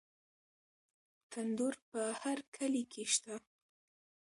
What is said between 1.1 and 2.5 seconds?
تندور په هر